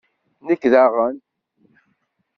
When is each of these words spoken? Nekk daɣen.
Nekk 0.47 0.63
daɣen. 0.71 1.17